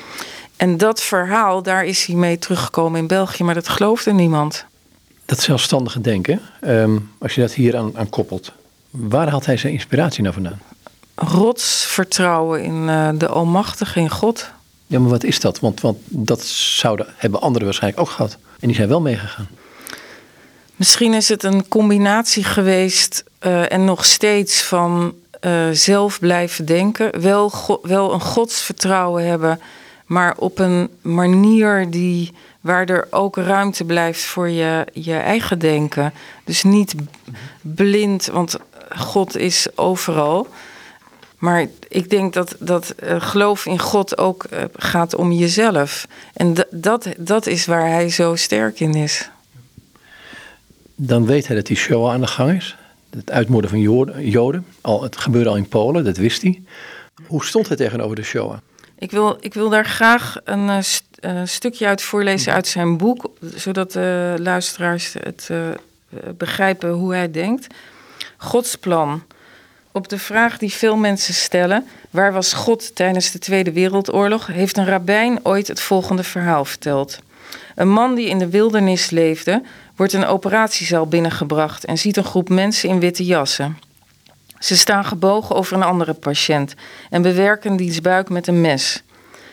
En 0.56 0.76
dat 0.76 1.02
verhaal, 1.02 1.62
daar 1.62 1.84
is 1.84 2.04
hij 2.04 2.16
mee 2.16 2.38
teruggekomen 2.38 3.00
in 3.00 3.06
België, 3.06 3.44
maar 3.44 3.54
dat 3.54 3.68
geloofde 3.68 4.12
niemand. 4.12 4.64
Dat 5.24 5.40
zelfstandige 5.40 6.00
denken, 6.00 6.40
um, 6.64 7.10
als 7.18 7.34
je 7.34 7.40
dat 7.40 7.52
hier 7.52 7.76
aan, 7.76 7.98
aan, 7.98 8.08
koppelt, 8.08 8.52
waar 8.90 9.28
haalt 9.28 9.46
hij 9.46 9.56
zijn 9.56 9.72
inspiratie 9.72 10.22
nou 10.22 10.34
vandaan? 10.34 10.60
Rots 11.14 11.84
vertrouwen 11.84 12.62
in 12.62 12.86
de 13.18 13.28
Almachtige, 13.28 14.00
in 14.00 14.10
God. 14.10 14.50
Ja, 14.90 14.98
maar 14.98 15.10
wat 15.10 15.24
is 15.24 15.40
dat? 15.40 15.60
Want, 15.60 15.80
want 15.80 15.98
dat 16.06 16.44
zouden, 16.44 17.06
hebben 17.16 17.40
anderen 17.40 17.64
waarschijnlijk 17.64 18.02
ook 18.02 18.10
gehad. 18.10 18.38
En 18.60 18.66
die 18.66 18.76
zijn 18.76 18.88
wel 18.88 19.00
meegegaan. 19.00 19.48
Misschien 20.76 21.14
is 21.14 21.28
het 21.28 21.42
een 21.42 21.68
combinatie 21.68 22.44
geweest 22.44 23.24
uh, 23.42 23.72
en 23.72 23.84
nog 23.84 24.04
steeds 24.04 24.62
van 24.62 25.14
uh, 25.40 25.68
zelf 25.72 26.18
blijven 26.18 26.64
denken. 26.64 27.20
Wel, 27.20 27.52
wel 27.82 28.12
een 28.12 28.20
godsvertrouwen 28.20 29.26
hebben, 29.26 29.60
maar 30.06 30.34
op 30.36 30.58
een 30.58 30.90
manier 31.00 31.90
die 31.90 32.32
waar 32.60 32.88
er 32.88 33.06
ook 33.10 33.36
ruimte 33.36 33.84
blijft 33.84 34.22
voor 34.22 34.48
je, 34.48 34.86
je 34.92 35.16
eigen 35.16 35.58
denken. 35.58 36.12
Dus 36.44 36.62
niet 36.62 36.94
blind, 37.60 38.26
want 38.26 38.56
God 38.96 39.36
is 39.36 39.66
overal. 39.74 40.48
Maar 41.40 41.66
ik 41.88 42.10
denk 42.10 42.32
dat, 42.32 42.56
dat 42.58 42.94
uh, 43.02 43.20
geloof 43.20 43.66
in 43.66 43.78
God 43.78 44.18
ook 44.18 44.46
uh, 44.52 44.64
gaat 44.76 45.14
om 45.14 45.32
jezelf. 45.32 46.06
En 46.32 46.54
dat, 46.70 47.08
dat 47.16 47.46
is 47.46 47.66
waar 47.66 47.88
hij 47.88 48.08
zo 48.08 48.36
sterk 48.36 48.80
in 48.80 48.94
is. 48.94 49.30
Dan 50.94 51.26
weet 51.26 51.46
hij 51.46 51.56
dat 51.56 51.66
die 51.66 51.76
show 51.76 52.08
aan 52.08 52.20
de 52.20 52.26
gang 52.26 52.56
is. 52.56 52.76
Het 53.10 53.30
uitmoorden 53.30 53.70
van 53.70 53.80
Joden. 54.20 54.66
Al, 54.80 55.02
het 55.02 55.16
gebeurde 55.16 55.48
al 55.48 55.56
in 55.56 55.68
Polen, 55.68 56.04
dat 56.04 56.16
wist 56.16 56.42
hij. 56.42 56.62
Hoe 57.26 57.44
stond 57.44 57.68
hij 57.68 57.76
tegenover 57.76 58.16
de 58.16 58.22
Shoah? 58.22 58.58
Ik 58.98 59.10
wil, 59.10 59.36
ik 59.40 59.54
wil 59.54 59.68
daar 59.68 59.86
graag 59.86 60.36
een 60.44 60.68
uh, 60.68 60.78
uh, 61.20 61.40
stukje 61.44 61.86
uit 61.86 62.02
voorlezen 62.02 62.52
uit 62.52 62.66
zijn 62.66 62.96
boek, 62.96 63.30
zodat 63.54 63.92
de 63.92 64.34
luisteraars 64.38 65.12
het 65.12 65.50
begrijpen 66.36 66.90
hoe 66.90 67.14
hij 67.14 67.30
denkt. 67.30 67.66
Gods 68.36 68.76
plan. 68.76 69.22
Op 69.92 70.08
de 70.08 70.18
vraag 70.18 70.58
die 70.58 70.72
veel 70.72 70.96
mensen 70.96 71.34
stellen: 71.34 71.86
waar 72.10 72.32
was 72.32 72.52
God 72.52 72.94
tijdens 72.94 73.30
de 73.30 73.38
Tweede 73.38 73.72
Wereldoorlog? 73.72 74.46
heeft 74.46 74.76
een 74.76 74.86
rabbijn 74.86 75.38
ooit 75.42 75.68
het 75.68 75.80
volgende 75.80 76.22
verhaal 76.22 76.64
verteld. 76.64 77.18
Een 77.74 77.88
man 77.88 78.14
die 78.14 78.28
in 78.28 78.38
de 78.38 78.48
wildernis 78.48 79.10
leefde, 79.10 79.62
wordt 79.96 80.12
een 80.12 80.26
operatiezaal 80.26 81.06
binnengebracht 81.06 81.84
en 81.84 81.98
ziet 81.98 82.16
een 82.16 82.24
groep 82.24 82.48
mensen 82.48 82.88
in 82.88 83.00
witte 83.00 83.24
jassen. 83.24 83.78
Ze 84.58 84.76
staan 84.76 85.04
gebogen 85.04 85.56
over 85.56 85.76
een 85.76 85.82
andere 85.82 86.14
patiënt 86.14 86.74
en 87.10 87.22
bewerken 87.22 87.76
diens 87.76 88.00
buik 88.00 88.28
met 88.28 88.46
een 88.46 88.60
mes. 88.60 89.02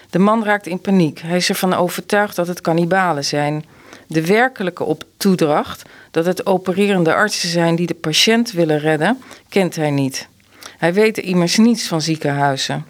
De 0.09 0.19
man 0.19 0.43
raakt 0.43 0.67
in 0.67 0.79
paniek. 0.79 1.19
Hij 1.19 1.37
is 1.37 1.49
ervan 1.49 1.73
overtuigd 1.73 2.35
dat 2.35 2.47
het 2.47 2.61
kannibalen 2.61 3.25
zijn. 3.25 3.65
De 4.07 4.25
werkelijke 4.25 4.83
op 4.83 5.03
toedracht, 5.17 5.83
dat 6.11 6.25
het 6.25 6.45
opererende 6.45 7.13
artsen 7.13 7.49
zijn 7.49 7.75
die 7.75 7.87
de 7.87 7.93
patiënt 7.93 8.51
willen 8.51 8.79
redden, 8.79 9.17
kent 9.49 9.75
hij 9.75 9.91
niet. 9.91 10.27
Hij 10.77 10.93
weet 10.93 11.17
immers 11.17 11.57
niets 11.57 11.87
van 11.87 12.01
ziekenhuizen. 12.01 12.85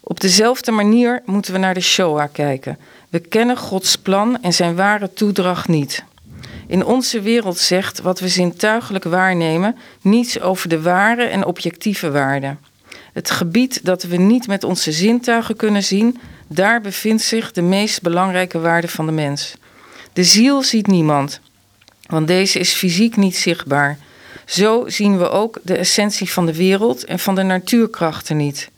Op 0.00 0.20
dezelfde 0.20 0.70
manier 0.70 1.22
moeten 1.24 1.52
we 1.52 1.58
naar 1.58 1.74
de 1.74 1.80
Shoah 1.80 2.28
kijken. 2.32 2.78
We 3.08 3.18
kennen 3.18 3.56
Gods 3.56 3.96
plan 3.96 4.42
en 4.42 4.52
zijn 4.52 4.76
ware 4.76 5.12
toedracht 5.12 5.68
niet. 5.68 6.04
In 6.66 6.84
onze 6.84 7.20
wereld 7.20 7.58
zegt 7.58 8.00
wat 8.00 8.20
we 8.20 8.28
zintuigelijk 8.28 9.04
waarnemen 9.04 9.76
niets 10.00 10.40
over 10.40 10.68
de 10.68 10.80
ware 10.80 11.24
en 11.24 11.44
objectieve 11.44 12.10
waarde. 12.10 12.56
Het 13.12 13.30
gebied 13.30 13.84
dat 13.84 14.02
we 14.02 14.16
niet 14.16 14.46
met 14.46 14.64
onze 14.64 14.92
zintuigen 14.92 15.56
kunnen 15.56 15.82
zien, 15.82 16.18
daar 16.46 16.80
bevindt 16.80 17.22
zich 17.22 17.52
de 17.52 17.62
meest 17.62 18.02
belangrijke 18.02 18.58
waarde 18.58 18.88
van 18.88 19.06
de 19.06 19.12
mens. 19.12 19.54
De 20.14 20.24
ziel 20.24 20.62
ziet 20.62 20.86
niemand, 20.86 21.40
want 22.06 22.26
deze 22.26 22.58
is 22.58 22.72
fysiek 22.72 23.16
niet 23.16 23.36
zichtbaar. 23.36 23.98
Zo 24.44 24.84
zien 24.86 25.18
we 25.18 25.28
ook 25.28 25.58
de 25.62 25.76
essentie 25.76 26.30
van 26.30 26.46
de 26.46 26.54
wereld 26.54 27.04
en 27.04 27.18
van 27.18 27.34
de 27.34 27.42
natuurkrachten 27.42 28.36
niet. 28.36 28.70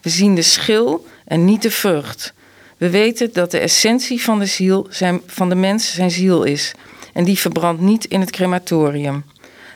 We 0.00 0.10
zien 0.10 0.34
de 0.34 0.42
schil 0.42 1.06
en 1.24 1.44
niet 1.44 1.62
de 1.62 1.70
vrucht. 1.70 2.32
We 2.76 2.90
weten 2.90 3.32
dat 3.32 3.50
de 3.50 3.58
essentie 3.58 4.22
van 4.22 4.38
de 4.38 4.46
ziel 4.46 4.88
van 5.26 5.48
de 5.48 5.54
mens 5.54 5.94
zijn 5.94 6.10
ziel 6.10 6.42
is. 6.42 6.72
En 7.12 7.24
die 7.24 7.38
verbrandt 7.38 7.80
niet 7.80 8.04
in 8.04 8.20
het 8.20 8.30
crematorium. 8.30 9.24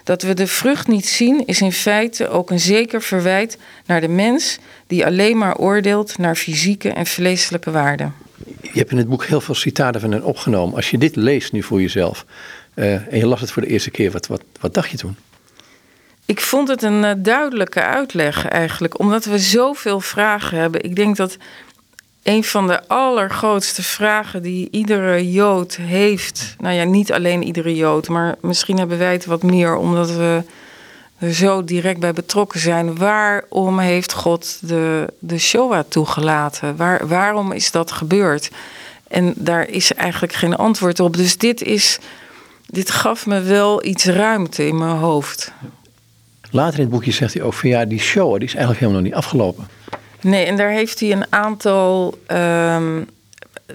Dat 0.05 0.23
we 0.23 0.35
de 0.35 0.47
vrucht 0.47 0.89
niet 0.89 1.07
zien 1.07 1.47
is 1.47 1.61
in 1.61 1.73
feite 1.73 2.29
ook 2.29 2.51
een 2.51 2.61
zeker 2.61 3.03
verwijt 3.03 3.59
naar 3.87 4.01
de 4.01 4.09
mens 4.09 4.59
die 4.87 5.07
alleen 5.07 5.39
maar 5.39 5.57
oordeelt 5.57 6.19
naar 6.19 6.37
fysieke 6.37 6.91
en 6.91 7.07
vleeselijke 7.07 7.71
waarden. 7.71 8.15
Je 8.61 8.79
hebt 8.79 8.91
in 8.91 8.97
het 8.97 9.09
boek 9.09 9.25
heel 9.25 9.41
veel 9.41 9.55
citaten 9.55 10.01
van 10.01 10.13
hen 10.13 10.25
opgenomen. 10.25 10.75
Als 10.75 10.91
je 10.91 10.99
dit 10.99 11.17
leest 11.17 11.53
nu 11.53 11.63
voor 11.63 11.81
jezelf 11.81 12.25
uh, 12.75 12.93
en 12.93 13.19
je 13.19 13.27
las 13.27 13.41
het 13.41 13.51
voor 13.51 13.63
de 13.63 13.69
eerste 13.69 13.91
keer, 13.91 14.11
wat, 14.11 14.27
wat, 14.27 14.43
wat 14.61 14.75
dacht 14.75 14.91
je 14.91 14.97
toen? 14.97 15.17
Ik 16.27 16.41
vond 16.41 16.69
het 16.69 16.83
een 16.83 17.03
uh, 17.03 17.11
duidelijke 17.17 17.83
uitleg 17.83 18.49
eigenlijk, 18.49 18.99
omdat 18.99 19.25
we 19.25 19.39
zoveel 19.39 20.01
vragen 20.01 20.59
hebben. 20.59 20.85
Ik 20.85 20.97
denk 20.97 21.17
dat 21.17 21.37
een 22.23 22.45
van 22.45 22.67
de 22.67 22.89
allergrootste 22.89 23.83
vragen 23.83 24.43
die 24.43 24.69
iedere 24.71 25.33
Jood 25.33 25.77
heeft. 25.77 26.55
Nou 26.59 26.75
ja, 26.75 26.85
niet 26.85 27.13
alleen 27.13 27.43
iedere 27.43 27.75
Jood, 27.75 28.09
maar 28.09 28.37
misschien 28.41 28.79
hebben 28.79 28.99
wij 28.99 29.13
het 29.13 29.25
wat 29.25 29.43
meer 29.43 29.77
omdat 29.77 30.11
we 30.11 30.43
er 31.19 31.35
zo 31.35 31.65
direct 31.65 32.01
bij 32.01 32.13
betrokken 32.13 32.61
zijn. 32.61 32.97
Waarom 32.97 33.79
heeft 33.79 34.13
God 34.13 34.59
de, 34.61 35.07
de 35.19 35.39
Shoah 35.39 35.85
toegelaten? 35.89 36.77
Waar, 36.77 37.09
waarom 37.09 37.53
is 37.53 37.71
dat 37.71 37.93
gebeurd? 37.93 38.51
En 39.09 39.33
daar 39.37 39.69
is 39.69 39.95
eigenlijk 39.95 40.33
geen 40.33 40.57
antwoord 40.57 41.01
op. 41.01 41.17
Dus 41.17 41.39
dit, 41.39 41.63
is, 41.63 41.99
dit 42.67 42.91
gaf 42.91 43.27
me 43.27 43.41
wel 43.41 43.85
iets 43.85 44.05
ruimte 44.05 44.67
in 44.67 44.79
mijn 44.79 44.97
hoofd. 44.97 45.53
Later 46.51 46.75
in 46.75 46.81
het 46.81 46.91
boekje 46.91 47.13
zegt 47.13 47.35
hij 47.35 47.43
ook 47.43 47.55
van 47.55 47.69
ja, 47.69 47.85
die 47.85 48.01
Shoah 48.01 48.33
die 48.39 48.49
is 48.49 48.55
eigenlijk 48.55 48.81
helemaal 48.81 49.01
nog 49.03 49.11
niet 49.11 49.19
afgelopen. 49.19 49.69
Nee, 50.21 50.45
en 50.45 50.57
daar 50.57 50.71
heeft 50.71 51.01
hij 51.01 51.13
een 51.13 51.27
aantal, 51.31 52.19
um, 52.33 53.09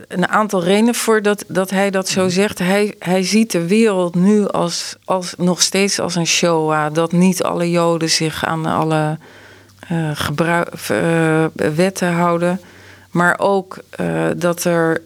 een 0.08 0.28
aantal 0.28 0.64
redenen 0.64 0.96
voor 0.96 1.22
dat, 1.22 1.44
dat 1.48 1.70
hij 1.70 1.90
dat 1.90 2.10
zo 2.10 2.30
zegt. 2.30 2.60
Hij, 2.60 2.96
hij 3.00 3.24
ziet 3.24 3.52
de 3.52 3.68
wereld 3.68 4.16
nu 4.16 4.48
als, 4.48 4.96
als, 5.06 5.34
nog 5.38 5.62
steeds 5.62 6.00
als 6.00 6.16
een 6.16 6.28
Shoah. 6.28 6.94
Dat 6.94 7.12
niet 7.12 7.44
alle 7.44 7.70
Joden 7.72 8.10
zich 8.10 8.46
aan 8.46 8.66
alle 8.66 9.18
uh, 9.92 10.10
gebruik, 10.14 10.90
uh, 10.92 11.46
wetten 11.76 12.14
houden. 12.14 12.62
Maar 13.12 13.40
ook 13.40 13.78
uh, 14.00 14.26
dat 14.36 14.64
er 14.64 15.02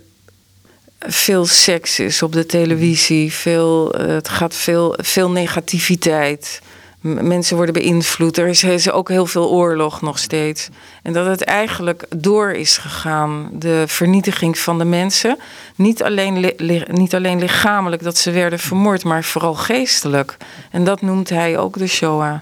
veel 0.99 1.45
seks 1.45 1.99
is 1.99 2.21
op 2.21 2.31
de 2.31 2.45
televisie. 2.45 3.33
Veel, 3.33 3.91
het 3.91 4.29
gaat 4.29 4.55
veel, 4.55 4.93
veel 5.01 5.31
negativiteit 5.31 6.61
mensen 7.01 7.55
worden 7.55 7.73
beïnvloed. 7.73 8.37
Er 8.37 8.47
is, 8.47 8.91
ook 8.91 9.09
heel 9.09 9.25
veel 9.25 9.49
oorlog 9.49 10.01
nog 10.01 10.19
steeds. 10.19 10.69
En 11.03 11.13
dat 11.13 11.25
het 11.25 11.43
eigenlijk 11.43 12.05
door 12.15 12.51
is 12.51 12.77
gegaan, 12.77 13.49
de 13.53 13.83
vernietiging 13.87 14.57
van 14.57 14.77
de 14.77 14.85
mensen. 14.85 15.37
Niet 15.75 16.03
alleen, 16.03 16.53
niet 16.87 17.15
alleen 17.15 17.39
lichamelijk 17.39 18.03
dat 18.03 18.17
ze 18.17 18.31
werden 18.31 18.59
vermoord, 18.59 19.03
maar 19.03 19.23
vooral 19.23 19.53
geestelijk. 19.53 20.37
En 20.71 20.83
dat 20.83 21.01
noemt 21.01 21.29
hij 21.29 21.57
ook 21.57 21.77
de 21.77 21.87
Shoah. 21.87 22.35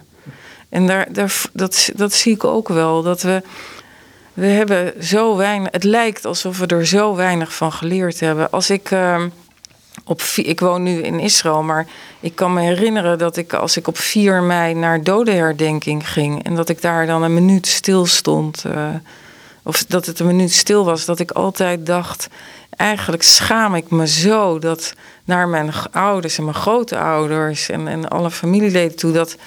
En 0.70 0.88
daar, 0.88 1.08
daar, 1.14 1.42
dat, 1.54 1.90
dat 1.96 2.14
zie 2.14 2.34
ik 2.34 2.44
ook 2.44 2.68
wel. 2.68 3.02
Dat 3.02 3.22
we, 3.22 3.42
we 4.34 4.46
hebben 4.46 4.94
zo 5.04 5.36
weinig. 5.36 5.72
Het 5.72 5.84
lijkt 5.84 6.26
alsof 6.26 6.58
we 6.58 6.66
er 6.66 6.86
zo 6.86 7.16
weinig 7.16 7.56
van 7.56 7.72
geleerd 7.72 8.20
hebben. 8.20 8.52
Als 8.52 8.70
ik. 8.70 8.92
Uh, 8.92 9.24
op, 10.06 10.22
ik 10.36 10.60
woon 10.60 10.84
nu 10.84 11.02
in 11.02 11.20
Israël, 11.20 11.64
maar 11.64 11.88
ik 12.20 12.36
kan 12.36 12.54
me 12.54 12.62
herinneren 12.62 13.18
dat 13.18 13.38
ik 13.38 13.54
als 13.54 13.78
ik 13.78 13.88
op 13.88 13.98
4 13.98 14.44
mei 14.44 14.74
naar 14.74 15.04
dodenherdenking 15.04 16.10
ging 16.10 16.44
en 16.44 16.56
dat 16.56 16.70
ik 16.70 16.82
daar 16.82 17.06
dan 17.06 17.24
een 17.24 17.34
minuut 17.34 17.68
stil 17.68 18.06
stond, 18.06 18.64
uh, 18.68 18.88
of 19.64 19.86
dat 19.86 20.06
het 20.06 20.20
een 20.20 20.26
minuut 20.26 20.54
stil 20.54 20.86
was, 20.86 21.06
dat 21.06 21.20
ik 21.20 21.32
altijd 21.32 21.86
dacht, 21.86 22.28
eigenlijk 22.70 23.24
schaam 23.24 23.76
ik 23.76 23.90
me 23.90 24.08
zo 24.08 24.60
dat 24.60 24.94
naar 25.24 25.48
mijn 25.48 25.72
ouders 25.92 26.38
en 26.38 26.44
mijn 26.44 26.56
grootouders 26.56 27.70
en, 27.70 27.88
en 27.88 28.10
alle 28.10 28.32
familieleden 28.32 28.96
toe, 28.96 29.12
dat 29.12 29.38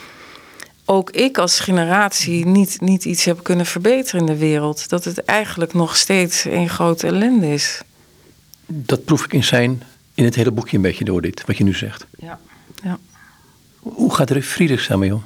ook 0.85 1.11
ik 1.11 1.39
als 1.39 1.61
generatie 1.61 2.47
niet, 2.47 2.81
niet 2.81 3.05
iets 3.05 3.25
heb 3.25 3.43
kunnen 3.43 3.67
verbeteren 3.67 4.21
in 4.21 4.27
de 4.27 4.37
wereld. 4.37 4.89
Dat 4.89 5.05
het 5.05 5.25
eigenlijk 5.25 5.73
nog 5.73 5.97
steeds 5.97 6.45
een 6.45 6.69
grote 6.69 7.07
ellende 7.07 7.53
is. 7.53 7.81
Dat 8.67 9.05
proef 9.05 9.25
ik 9.25 9.33
in 9.33 9.45
zijn 9.45 9.83
in 10.19 10.25
het 10.25 10.35
hele 10.35 10.51
boekje 10.51 10.77
een 10.77 10.83
beetje 10.83 11.05
door 11.05 11.23
dit, 11.23 11.45
wat 11.47 11.57
je 11.57 11.65
nu 11.65 11.75
zegt. 11.75 12.07
Ja. 12.19 12.39
ja. 12.83 12.99
Hoe 13.79 14.15
gaat 14.15 14.31
er 14.31 14.43
Friedrich 14.43 14.87
daarmee 14.87 15.15
om? 15.15 15.25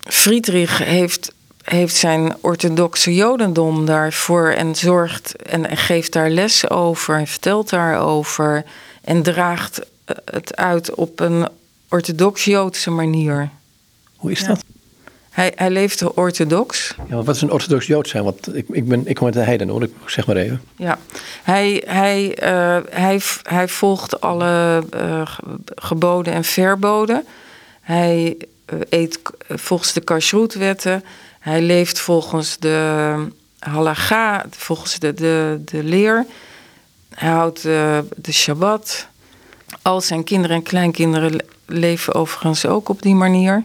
Friedrich 0.00 0.78
heeft, 0.78 1.32
heeft 1.62 1.94
zijn 1.94 2.36
orthodoxe 2.40 3.14
jodendom 3.14 3.86
daarvoor 3.86 4.48
en 4.48 4.74
zorgt 4.76 5.42
en 5.42 5.76
geeft 5.76 6.12
daar 6.12 6.30
les 6.30 6.70
over 6.70 7.18
en 7.18 7.26
vertelt 7.26 7.68
daarover 7.68 8.64
en 9.02 9.22
draagt 9.22 9.80
het 10.24 10.56
uit 10.56 10.94
op 10.94 11.20
een 11.20 11.48
orthodox-joodse 11.88 12.90
manier. 12.90 13.50
Hoe 14.16 14.30
is 14.30 14.44
dat? 14.44 14.64
Hij, 15.34 15.52
hij 15.54 15.70
leefde 15.70 16.14
orthodox. 16.14 16.94
Ja, 17.08 17.22
wat 17.22 17.34
is 17.34 17.42
een 17.42 17.52
orthodox 17.52 17.86
Jood 17.86 18.08
zijn? 18.08 18.24
Want 18.24 18.56
ik, 18.56 18.66
ik, 18.68 18.88
ben, 18.88 19.06
ik 19.06 19.14
kom 19.14 19.24
uit 19.24 19.34
de 19.34 19.40
heiden 19.40 19.68
hoor, 19.68 19.82
ik 19.82 19.92
zeg 20.06 20.26
maar 20.26 20.36
even. 20.36 20.62
Ja, 20.76 20.98
hij, 21.42 21.82
hij, 21.86 22.38
uh, 22.42 22.78
hij, 22.90 23.20
hij 23.42 23.68
volgt 23.68 24.20
alle 24.20 24.84
uh, 24.94 25.22
geboden 25.74 26.32
en 26.32 26.44
verboden. 26.44 27.24
Hij 27.80 28.36
uh, 28.72 28.80
eet 28.88 29.20
volgens 29.48 29.92
de 29.92 30.00
kashrutwetten. 30.00 31.04
Hij 31.40 31.62
leeft 31.62 31.98
volgens 31.98 32.58
de 32.58 33.14
halacha, 33.58 34.44
volgens 34.50 34.98
de, 34.98 35.14
de, 35.14 35.60
de 35.64 35.84
leer. 35.84 36.26
Hij 37.14 37.30
houdt 37.30 37.62
de, 37.62 38.04
de 38.16 38.32
Shabbat. 38.32 39.06
Al 39.82 40.00
zijn 40.00 40.24
kinderen 40.24 40.56
en 40.56 40.62
kleinkinderen 40.62 41.44
leven 41.66 42.14
overigens 42.14 42.66
ook 42.66 42.88
op 42.88 43.02
die 43.02 43.14
manier. 43.14 43.64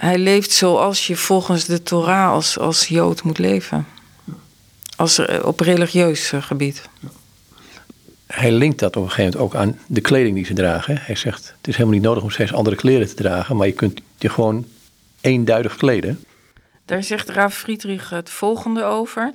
Hij 0.00 0.18
leeft 0.18 0.50
zoals 0.50 1.06
je 1.06 1.16
volgens 1.16 1.64
de 1.64 1.82
Torah 1.82 2.30
als, 2.30 2.58
als 2.58 2.86
Jood 2.86 3.22
moet 3.22 3.38
leven. 3.38 3.86
Als, 4.96 5.18
eh, 5.18 5.44
op 5.44 5.60
religieus 5.60 6.32
eh, 6.32 6.42
gebied. 6.42 6.88
Hij 8.26 8.52
linkt 8.52 8.78
dat 8.78 8.96
op 8.96 9.02
een 9.02 9.10
gegeven 9.10 9.38
moment 9.38 9.54
ook 9.54 9.60
aan 9.60 9.78
de 9.86 10.00
kleding 10.00 10.34
die 10.34 10.44
ze 10.44 10.52
dragen. 10.52 10.98
Hij 11.00 11.14
zegt, 11.14 11.54
het 11.56 11.68
is 11.68 11.76
helemaal 11.76 11.94
niet 11.94 12.04
nodig 12.04 12.22
om 12.22 12.30
steeds 12.30 12.52
andere 12.52 12.76
kleren 12.76 13.08
te 13.08 13.14
dragen, 13.14 13.56
maar 13.56 13.66
je 13.66 13.72
kunt 13.72 14.00
je 14.18 14.28
gewoon 14.28 14.66
eenduidig 15.20 15.76
kleden. 15.76 16.24
Daar 16.84 17.02
zegt 17.02 17.28
Raaf 17.28 17.54
Friedrich 17.54 18.10
het 18.10 18.30
volgende 18.30 18.82
over. 18.82 19.34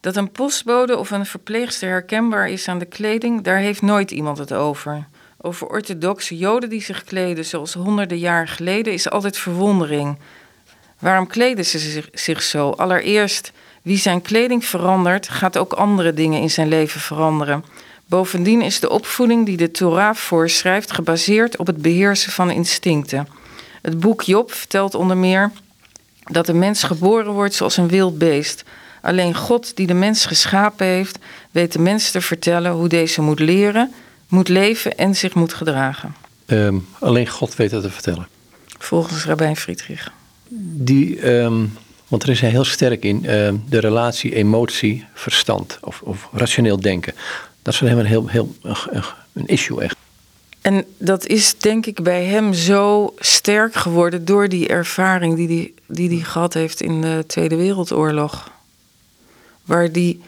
Dat 0.00 0.16
een 0.16 0.32
postbode 0.32 0.96
of 0.96 1.10
een 1.10 1.26
verpleegster 1.26 1.88
herkenbaar 1.88 2.48
is 2.48 2.68
aan 2.68 2.78
de 2.78 2.84
kleding, 2.84 3.42
daar 3.42 3.58
heeft 3.58 3.82
nooit 3.82 4.10
iemand 4.10 4.38
het 4.38 4.52
over. 4.52 5.06
Over 5.46 5.66
orthodoxe 5.66 6.36
Joden 6.36 6.68
die 6.68 6.82
zich 6.82 7.04
kleden 7.04 7.44
zoals 7.44 7.72
honderden 7.72 8.18
jaar 8.18 8.48
geleden 8.48 8.92
is 8.92 9.10
altijd 9.10 9.38
verwondering. 9.38 10.16
Waarom 10.98 11.26
kleden 11.26 11.64
ze 11.64 12.08
zich, 12.12 12.42
zo? 12.42 12.70
Allereerst, 12.70 13.52
wie 13.82 13.98
zijn 13.98 14.22
kleding 14.22 14.64
verandert, 14.64 15.28
gaat 15.28 15.58
ook 15.58 15.72
andere 15.72 16.14
dingen 16.14 16.40
in 16.40 16.50
zijn 16.50 16.68
leven 16.68 17.00
veranderen. 17.00 17.64
Bovendien 18.06 18.62
is 18.62 18.80
de 18.80 18.90
opvoeding 18.90 19.46
die 19.46 19.56
de 19.56 19.70
Torah 19.70 20.14
voorschrijft 20.14 20.92
gebaseerd 20.92 21.56
op 21.56 21.66
het 21.66 21.82
beheersen 21.82 22.32
van 22.32 22.50
instincten. 22.50 23.28
Het 23.82 24.00
boek 24.00 24.22
Job 24.22 24.52
vertelt 24.52 24.94
onder 24.94 25.16
meer 25.16 25.50
dat 26.24 26.46
de 26.46 26.54
mens 26.54 26.82
geboren 26.82 27.32
wordt 27.32 27.54
zoals 27.54 27.76
een 27.76 27.88
wild 27.88 28.18
beest. 28.18 28.64
Alleen 29.02 29.34
God, 29.34 29.76
die 29.76 29.86
de 29.86 29.94
mens 29.94 30.26
geschapen 30.26 30.86
heeft, 30.86 31.18
weet 31.50 31.72
de 31.72 31.78
mens 31.78 32.10
te 32.10 32.20
vertellen 32.20 32.72
hoe 32.72 32.88
deze 32.88 33.22
moet 33.22 33.40
leren 33.40 33.94
moet 34.28 34.48
leven 34.48 34.96
en 34.96 35.14
zich 35.14 35.34
moet 35.34 35.54
gedragen. 35.54 36.14
Um, 36.46 36.86
alleen 36.98 37.28
God 37.28 37.56
weet 37.56 37.70
dat 37.70 37.82
te 37.82 37.90
vertellen. 37.90 38.28
Volgens 38.78 39.24
Rabijn 39.24 39.56
Friedrich. 39.56 40.12
Die, 40.48 41.30
um, 41.30 41.72
want 42.08 42.22
er 42.22 42.28
is 42.28 42.40
hij 42.40 42.50
heel 42.50 42.64
sterk 42.64 43.04
in 43.04 43.30
um, 43.30 43.64
de 43.68 43.78
relatie 43.78 44.34
emotie, 44.34 45.04
verstand 45.14 45.78
of, 45.80 46.00
of, 46.02 46.28
rationeel 46.32 46.80
denken. 46.80 47.14
Dat 47.62 47.72
is 47.72 47.78
voor 47.78 47.88
hem 47.88 47.98
een 47.98 48.06
heel, 48.06 48.28
heel 48.28 48.54
een, 49.32 49.46
issue 49.46 49.82
echt. 49.82 49.96
En 50.60 50.84
dat 50.98 51.26
is 51.26 51.58
denk 51.58 51.86
ik 51.86 52.02
bij 52.02 52.24
hem 52.24 52.54
zo 52.54 53.14
sterk 53.18 53.74
geworden 53.74 54.24
door 54.24 54.48
die 54.48 54.68
ervaring 54.68 55.36
die 55.36 55.46
hij 55.46 55.72
die, 55.86 56.08
die 56.08 56.24
gehad 56.24 56.54
heeft 56.54 56.80
in 56.80 57.00
de 57.00 57.24
Tweede 57.26 57.56
Wereldoorlog. 57.56 58.50
Waar 59.64 59.88
hij 59.92 60.18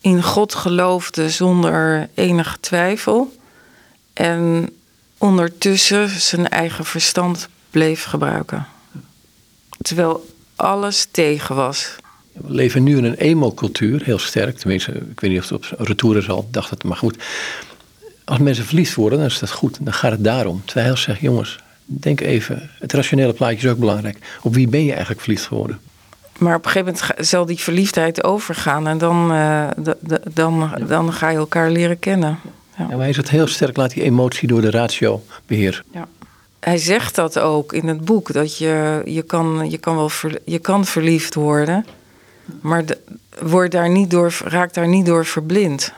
in 0.00 0.22
God 0.22 0.54
geloofde 0.54 1.30
zonder 1.30 2.08
enige 2.14 2.60
twijfel. 2.60 3.32
En 4.20 4.70
ondertussen 5.18 6.08
zijn 6.08 6.48
eigen 6.48 6.84
verstand 6.84 7.48
bleef 7.70 8.04
gebruiken. 8.04 8.66
Terwijl 9.82 10.26
alles 10.56 11.06
tegen 11.10 11.54
was. 11.54 11.96
We 12.32 12.52
leven 12.52 12.82
nu 12.82 12.96
in 12.96 13.04
een 13.04 13.14
emo-cultuur, 13.14 14.02
heel 14.04 14.18
sterk. 14.18 14.58
Tenminste, 14.58 14.92
ik 14.92 15.20
weet 15.20 15.30
niet 15.30 15.40
of 15.40 15.48
het 15.48 15.72
op 15.72 15.86
retour 15.86 16.16
is 16.16 16.28
al, 16.28 16.48
dacht 16.50 16.70
het, 16.70 16.84
maar 16.84 16.96
goed. 16.96 17.22
Als 18.24 18.38
mensen 18.38 18.64
verliefd 18.64 18.94
worden, 18.94 19.18
dan 19.18 19.28
is 19.28 19.38
dat 19.38 19.50
goed. 19.50 19.78
Dan 19.80 19.92
gaat 19.92 20.12
het 20.12 20.24
daarom. 20.24 20.62
Terwijl 20.64 20.86
hij 20.86 20.96
zegt, 20.96 21.20
jongens, 21.20 21.58
denk 21.84 22.20
even, 22.20 22.70
het 22.78 22.92
rationele 22.92 23.32
plaatje 23.32 23.66
is 23.66 23.72
ook 23.72 23.78
belangrijk. 23.78 24.18
Op 24.42 24.54
wie 24.54 24.68
ben 24.68 24.84
je 24.84 24.90
eigenlijk 24.90 25.20
verliefd 25.20 25.46
geworden? 25.46 25.78
Maar 26.38 26.56
op 26.56 26.64
een 26.64 26.70
gegeven 26.70 26.94
moment 26.94 27.26
zal 27.28 27.46
die 27.46 27.58
verliefdheid 27.58 28.24
overgaan 28.24 28.86
en 28.86 28.98
dan, 28.98 29.32
uh, 29.32 29.68
dan, 30.32 30.70
dan 30.86 31.12
ga 31.12 31.28
je 31.28 31.36
elkaar 31.36 31.70
leren 31.70 31.98
kennen. 31.98 32.38
Ja. 32.88 32.96
maar 32.96 32.98
hij 32.98 33.14
het 33.16 33.30
heel 33.30 33.46
sterk, 33.46 33.76
laat 33.76 33.90
die 33.90 34.02
emotie 34.02 34.48
door 34.48 34.60
de 34.60 34.70
ratio 34.70 35.22
beheren. 35.46 35.84
Ja. 35.92 36.08
Hij 36.60 36.78
zegt 36.78 37.14
dat 37.14 37.38
ook 37.38 37.72
in 37.72 37.88
het 37.88 38.04
boek, 38.04 38.32
dat 38.32 38.58
je, 38.58 39.02
je, 39.04 39.22
kan, 39.22 39.70
je, 39.70 39.78
kan, 39.78 39.96
wel 39.96 40.10
je 40.44 40.58
kan 40.58 40.84
verliefd 40.84 41.34
worden, 41.34 41.86
maar 42.60 42.86
de, 42.86 42.98
word 43.40 43.70
daar 43.70 43.90
niet 43.90 44.10
door, 44.10 44.40
raak 44.44 44.74
daar 44.74 44.88
niet 44.88 45.06
door 45.06 45.26
verblind. 45.26 45.92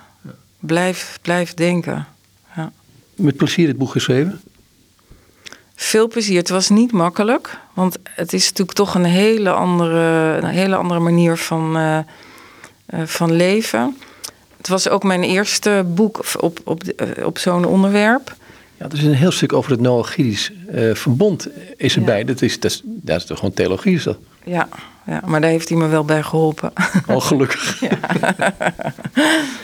Blijf, 0.59 1.19
blijf 1.23 1.55
denken. 1.55 2.07
Ja. 2.57 2.73
Met 3.15 3.37
plezier 3.37 3.69
het 3.69 3.79
boek 3.79 3.91
geschreven? 3.91 4.41
Veel 5.75 6.09
plezier. 6.09 6.39
Het 6.39 6.49
was 6.49 6.69
niet 6.69 6.93
makkelijk, 6.93 7.59
want 7.75 7.99
het 8.03 8.33
is 8.33 8.45
natuurlijk 8.49 8.77
toch 8.77 8.95
een 8.95 9.05
hele 9.05 9.51
andere, 9.51 10.37
een 10.37 10.45
hele 10.51 10.77
andere 10.77 11.01
manier 11.01 11.37
van, 11.37 11.77
uh, 11.77 11.99
uh, 12.95 13.03
van 13.07 13.33
leven. 13.33 13.97
Het 14.63 14.71
was 14.71 14.89
ook 14.89 15.03
mijn 15.03 15.23
eerste 15.23 15.85
boek 15.87 16.21
op, 16.41 16.61
op, 16.65 16.83
uh, 16.85 17.27
op 17.27 17.39
zo'n 17.39 17.65
onderwerp. 17.65 18.35
Ja, 18.79 18.85
er 18.85 18.95
is 18.95 19.03
een 19.03 19.15
heel 19.15 19.31
stuk 19.31 19.53
over 19.53 19.71
het 19.71 19.81
Noachidisch 19.81 20.53
verbond 20.93 21.49
is 21.77 21.97
erbij. 21.97 22.19
Ja. 22.19 22.25
Dat, 22.25 22.43
is, 22.43 22.61
dat, 22.61 22.71
is, 22.71 22.81
dat 22.85 23.17
is 23.17 23.25
toch 23.25 23.39
gewoon 23.39 23.55
theologie 23.55 23.95
is 23.95 24.03
dat? 24.03 24.19
Ja, 24.45 24.69
ja, 25.07 25.23
maar 25.27 25.41
daar 25.41 25.51
heeft 25.51 25.69
hij 25.69 25.79
me 25.79 25.87
wel 25.87 26.05
bij 26.05 26.23
geholpen. 26.23 26.73
Al 27.07 27.17
oh, 27.17 27.23
gelukkig. 27.23 27.81
ja. 27.91 27.99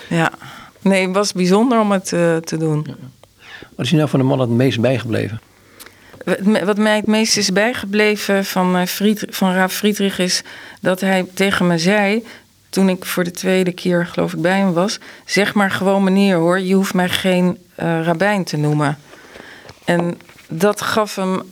ja. 0.08 0.32
Nee, 0.80 1.06
het 1.06 1.14
was 1.14 1.32
bijzonder 1.32 1.80
om 1.80 1.92
het 1.92 2.06
te 2.44 2.56
doen. 2.58 2.84
Ja. 2.86 2.94
Wat 3.78 3.84
is 3.86 3.90
je 3.90 3.96
nou 3.96 4.08
van 4.08 4.20
de 4.20 4.26
man 4.26 4.40
het 4.40 4.50
meest 4.50 4.80
bijgebleven? 4.80 5.40
Wat 6.64 6.76
mij 6.76 6.96
het 6.96 7.06
meest 7.06 7.36
is 7.36 7.52
bijgebleven 7.52 8.44
van, 8.44 8.76
eh, 8.76 8.86
Fried, 8.86 9.26
van 9.28 9.52
Raaf 9.52 9.72
Friedrich 9.72 10.18
is 10.18 10.42
dat 10.80 11.00
hij 11.00 11.26
tegen 11.34 11.66
me 11.66 11.78
zei. 11.78 12.24
Toen 12.70 12.88
ik 12.88 13.04
voor 13.04 13.24
de 13.24 13.30
tweede 13.30 13.72
keer, 13.72 14.06
geloof 14.06 14.32
ik, 14.32 14.42
bij 14.42 14.58
hem 14.58 14.72
was. 14.72 14.98
Zeg 15.24 15.54
maar 15.54 15.70
gewoon 15.70 16.04
meneer 16.04 16.36
hoor, 16.36 16.60
je 16.60 16.74
hoeft 16.74 16.94
mij 16.94 17.08
geen 17.08 17.58
uh, 17.80 18.02
rabbijn 18.02 18.44
te 18.44 18.56
noemen. 18.56 18.98
En 19.84 20.20
dat 20.48 20.80
gaf 20.80 21.14
hem. 21.14 21.42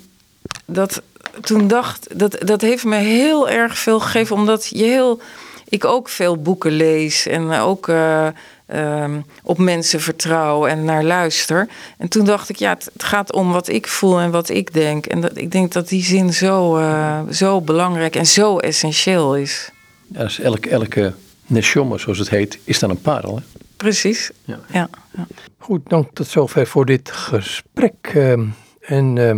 Dat, 0.65 1.03
toen 1.41 1.69
dacht, 1.69 2.19
dat, 2.19 2.37
dat 2.41 2.61
heeft 2.61 2.85
me 2.85 2.97
heel 2.97 3.49
erg 3.49 3.79
veel 3.79 4.01
gegeven, 4.01 4.37
omdat 4.37 4.67
je 4.67 4.85
heel. 4.85 5.21
Ik 5.69 5.85
ook 5.85 6.09
veel 6.09 6.43
boeken 6.43 6.73
lees 6.73 7.27
en 7.27 7.51
ook. 7.51 7.89
Uh, 7.89 8.27
um, 8.75 9.25
op 9.43 9.59
mensen 9.59 10.01
vertrouw 10.01 10.67
en 10.67 10.85
naar 10.85 11.05
luister. 11.05 11.69
En 11.99 12.09
toen 12.09 12.25
dacht 12.25 12.49
ik, 12.49 12.57
ja, 12.57 12.71
het, 12.71 12.91
gaat 12.97 13.33
om 13.33 13.53
wat 13.53 13.69
ik 13.69 13.87
voel 13.87 14.19
en 14.19 14.31
wat 14.31 14.49
ik 14.49 14.73
denk. 14.73 15.07
En 15.07 15.21
dat, 15.21 15.37
ik 15.37 15.51
denk 15.51 15.73
dat 15.73 15.89
die 15.89 16.05
zin 16.05 16.33
zo, 16.33 16.79
uh, 16.79 17.21
zo 17.31 17.61
belangrijk 17.61 18.17
en 18.17 18.27
zo 18.27 18.59
essentieel 18.59 19.37
is. 19.37 19.71
Ja, 20.07 20.23
dus 20.23 20.41
elke, 20.41 20.69
elke 20.69 21.13
neshoma, 21.47 21.97
zoals 21.97 22.19
het 22.19 22.31
heet, 22.31 22.59
is 22.65 22.79
dan 22.79 22.91
een 22.91 23.01
parel. 23.01 23.37
Hè? 23.37 23.43
Precies. 23.77 24.31
Ja. 24.45 24.61
Ja, 24.73 24.89
ja. 25.17 25.27
Goed, 25.59 25.89
dank 25.89 26.09
tot 26.13 26.27
zover 26.27 26.67
voor 26.67 26.87
dit 26.87 27.11
gesprek. 27.11 28.13
Uh, 28.15 28.33
en 28.81 29.17
uh, 29.17 29.37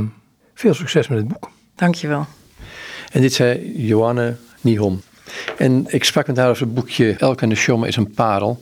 veel 0.55 0.75
succes 0.75 1.09
met 1.09 1.19
het 1.19 1.29
boek. 1.29 1.51
Dankjewel. 1.75 2.27
En 3.13 3.21
dit 3.21 3.33
zei 3.33 3.73
Johanne 3.87 4.37
Nihom. 4.61 5.01
En 5.57 5.85
ik 5.89 6.05
sprak 6.05 6.27
met 6.27 6.37
haar 6.37 6.51
over 6.51 6.63
het 6.63 6.75
boekje 6.75 7.15
Elke 7.19 7.47
Neshoma 7.47 7.87
is 7.87 7.97
een 7.97 8.11
parel. 8.11 8.61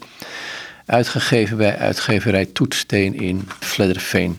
Uitgegeven 0.87 1.57
bij 1.57 1.77
uitgeverij 1.77 2.47
Toetsteen 2.47 3.21
in 3.21 3.49
Vledderveen. 3.61 4.35